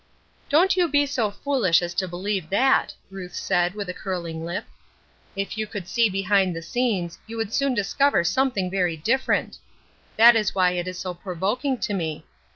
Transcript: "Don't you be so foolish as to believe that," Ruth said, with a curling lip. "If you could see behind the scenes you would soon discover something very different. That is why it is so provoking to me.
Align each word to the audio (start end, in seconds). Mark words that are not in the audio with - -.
"Don't 0.49 0.75
you 0.75 0.87
be 0.87 1.05
so 1.05 1.29
foolish 1.29 1.79
as 1.83 1.93
to 1.93 2.07
believe 2.07 2.49
that," 2.49 2.95
Ruth 3.11 3.35
said, 3.35 3.75
with 3.75 3.87
a 3.87 3.93
curling 3.93 4.43
lip. 4.43 4.65
"If 5.35 5.59
you 5.59 5.67
could 5.67 5.87
see 5.87 6.09
behind 6.09 6.55
the 6.55 6.63
scenes 6.63 7.19
you 7.27 7.37
would 7.37 7.53
soon 7.53 7.75
discover 7.75 8.23
something 8.23 8.71
very 8.71 8.97
different. 8.97 9.59
That 10.17 10.35
is 10.35 10.55
why 10.55 10.71
it 10.71 10.87
is 10.87 10.97
so 10.97 11.13
provoking 11.13 11.77
to 11.81 11.93
me. 11.93 12.25